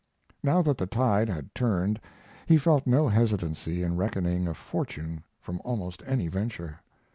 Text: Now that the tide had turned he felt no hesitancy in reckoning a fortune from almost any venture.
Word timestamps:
Now 0.41 0.63
that 0.63 0.79
the 0.79 0.87
tide 0.87 1.29
had 1.29 1.53
turned 1.53 1.99
he 2.47 2.57
felt 2.57 2.87
no 2.87 3.07
hesitancy 3.07 3.83
in 3.83 3.97
reckoning 3.97 4.47
a 4.47 4.55
fortune 4.55 5.23
from 5.39 5.61
almost 5.63 6.01
any 6.07 6.27
venture. 6.27 6.79